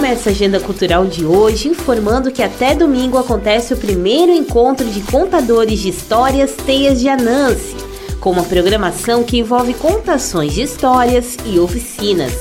Começa 0.00 0.30
a 0.30 0.32
agenda 0.32 0.58
cultural 0.58 1.04
de 1.04 1.26
hoje 1.26 1.68
informando 1.68 2.30
que 2.30 2.42
até 2.42 2.74
domingo 2.74 3.18
acontece 3.18 3.74
o 3.74 3.76
primeiro 3.76 4.32
encontro 4.32 4.86
de 4.86 5.02
contadores 5.02 5.78
de 5.78 5.90
histórias 5.90 6.52
Teias 6.52 6.98
de 6.98 7.06
Anansi, 7.06 7.76
com 8.18 8.30
uma 8.30 8.44
programação 8.44 9.22
que 9.22 9.36
envolve 9.36 9.74
contações 9.74 10.54
de 10.54 10.62
histórias 10.62 11.36
e 11.44 11.58
oficinas. 11.58 12.32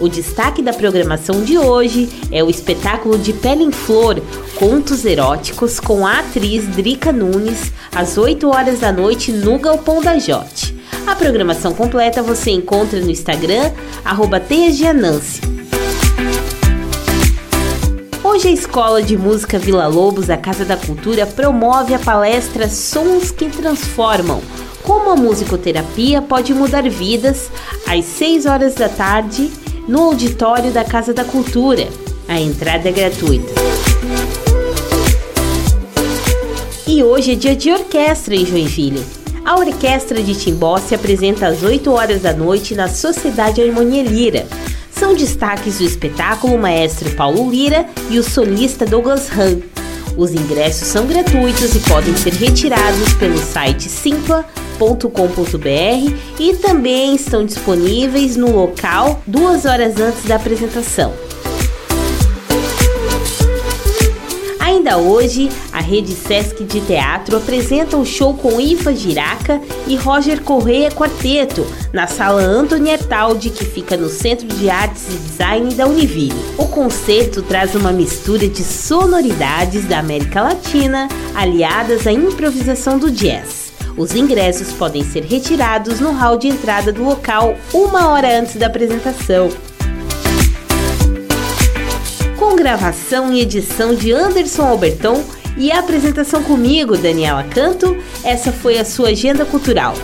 O 0.00 0.08
destaque 0.08 0.62
da 0.62 0.72
programação 0.72 1.42
de 1.42 1.58
hoje 1.58 2.08
é 2.30 2.44
o 2.44 2.48
espetáculo 2.48 3.18
de 3.18 3.32
Pele 3.32 3.64
em 3.64 3.72
Flor, 3.72 4.22
Contos 4.54 5.04
Eróticos, 5.04 5.80
com 5.80 6.06
a 6.06 6.20
atriz 6.20 6.64
Drica 6.76 7.10
Nunes, 7.12 7.72
às 7.92 8.16
8 8.16 8.48
horas 8.48 8.78
da 8.78 8.92
noite 8.92 9.32
no 9.32 9.58
Galpão 9.58 10.00
da 10.00 10.16
Jote. 10.16 10.76
A 11.08 11.16
programação 11.16 11.74
completa 11.74 12.22
você 12.22 12.52
encontra 12.52 13.00
no 13.00 13.10
Instagram, 13.10 13.72
arroba 14.04 14.38
Teias 14.38 14.76
de. 14.76 15.53
Hoje 18.34 18.48
a 18.48 18.50
Escola 18.50 19.00
de 19.00 19.16
Música 19.16 19.60
Vila 19.60 19.86
Lobos, 19.86 20.28
a 20.28 20.36
Casa 20.36 20.64
da 20.64 20.76
Cultura, 20.76 21.24
promove 21.24 21.94
a 21.94 22.00
palestra 22.00 22.68
Sons 22.68 23.30
que 23.30 23.48
Transformam. 23.48 24.40
Como 24.82 25.10
a 25.10 25.14
musicoterapia 25.14 26.20
pode 26.20 26.52
mudar 26.52 26.82
vidas, 26.90 27.48
às 27.86 28.04
6 28.04 28.46
horas 28.46 28.74
da 28.74 28.88
tarde, 28.88 29.52
no 29.86 30.00
auditório 30.00 30.72
da 30.72 30.82
Casa 30.82 31.14
da 31.14 31.24
Cultura. 31.24 31.86
A 32.26 32.40
entrada 32.40 32.88
é 32.88 32.92
gratuita. 32.92 33.54
E 36.88 37.04
hoje 37.04 37.34
é 37.34 37.34
dia 37.36 37.54
de 37.54 37.70
orquestra 37.70 38.34
em 38.34 38.44
Joinville. 38.44 39.04
A 39.44 39.56
Orquestra 39.56 40.20
de 40.20 40.34
Timbó 40.34 40.78
se 40.78 40.92
apresenta 40.92 41.46
às 41.46 41.62
8 41.62 41.88
horas 41.88 42.22
da 42.22 42.32
noite 42.32 42.74
na 42.74 42.88
Sociedade 42.88 43.62
Harmonia 43.62 44.02
Lira. 44.02 44.44
São 45.04 45.14
destaques 45.14 45.76
do 45.76 45.84
espetáculo 45.84 46.56
maestro 46.56 47.10
Paulo 47.10 47.50
Lira 47.50 47.84
e 48.08 48.18
o 48.18 48.24
solista 48.24 48.86
Douglas 48.86 49.30
Han. 49.38 49.58
Os 50.16 50.32
ingressos 50.32 50.88
são 50.88 51.06
gratuitos 51.06 51.74
e 51.74 51.80
podem 51.80 52.16
ser 52.16 52.32
retirados 52.32 53.12
pelo 53.12 53.36
site 53.36 53.82
simpla.com.br 53.82 54.80
e 56.40 56.54
também 56.54 57.14
estão 57.16 57.44
disponíveis 57.44 58.34
no 58.34 58.50
local 58.50 59.20
duas 59.26 59.66
horas 59.66 60.00
antes 60.00 60.24
da 60.24 60.36
apresentação. 60.36 61.12
Ainda 64.58 64.96
hoje, 64.96 65.50
a 65.74 65.80
rede 65.80 66.14
Sesc 66.14 66.62
de 66.62 66.80
Teatro 66.82 67.36
apresenta 67.36 67.96
o 67.96 68.06
show 68.06 68.32
com 68.32 68.60
Ifa 68.60 68.94
Giraca 68.94 69.60
e 69.88 69.96
Roger 69.96 70.40
Correia 70.40 70.88
Quarteto, 70.88 71.66
na 71.92 72.06
sala 72.06 72.40
Antônio 72.42 72.92
Ertaldi, 72.92 73.50
que 73.50 73.64
fica 73.64 73.96
no 73.96 74.08
Centro 74.08 74.46
de 74.46 74.70
Artes 74.70 75.02
e 75.08 75.16
Design 75.16 75.74
da 75.74 75.88
Univille. 75.88 76.32
O 76.56 76.68
concerto 76.68 77.42
traz 77.42 77.74
uma 77.74 77.90
mistura 77.90 78.46
de 78.46 78.62
sonoridades 78.62 79.84
da 79.86 79.98
América 79.98 80.42
Latina, 80.42 81.08
aliadas 81.34 82.06
à 82.06 82.12
improvisação 82.12 82.96
do 82.96 83.10
jazz. 83.10 83.72
Os 83.96 84.14
ingressos 84.14 84.72
podem 84.72 85.02
ser 85.02 85.24
retirados 85.24 85.98
no 85.98 86.12
hall 86.12 86.38
de 86.38 86.46
entrada 86.46 86.92
do 86.92 87.02
local 87.02 87.56
uma 87.72 88.10
hora 88.10 88.38
antes 88.38 88.54
da 88.54 88.66
apresentação 88.66 89.50
com 92.38 92.56
gravação 92.56 93.32
e 93.32 93.40
edição 93.40 93.94
de 93.94 94.12
Anderson 94.12 94.62
Alberton 94.62 95.24
e 95.56 95.70
a 95.70 95.78
apresentação 95.78 96.42
comigo, 96.42 96.96
Daniela 96.96 97.44
Canto, 97.44 97.96
essa 98.24 98.52
foi 98.52 98.78
a 98.78 98.84
sua 98.84 99.08
agenda 99.08 99.44
cultural. 99.44 99.94